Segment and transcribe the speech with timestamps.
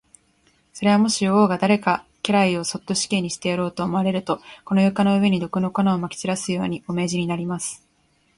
[0.73, 7.87] それは、もし王が誰か家来をそっと死刑にしてやろうと思われると、この床の上に、毒の粉をまき散らすように、お命じになります。